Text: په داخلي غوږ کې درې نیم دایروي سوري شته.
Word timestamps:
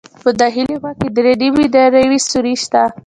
په 0.23 0.29
داخلي 0.39 0.75
غوږ 0.81 0.95
کې 0.99 1.07
درې 1.17 1.33
نیم 1.41 1.55
دایروي 1.73 2.19
سوري 2.29 2.55
شته. 2.63 2.81